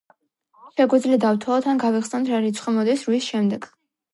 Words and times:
შეგვიძლია 0.77 1.19
დავთვალოთ 1.25 1.67
ან 1.73 1.81
გავიხსენოთ 1.85 2.33
რა 2.33 2.41
რიცხვი 2.47 2.77
მოდის 2.79 3.07
რვის 3.11 3.29
შემდეგ. 3.31 3.71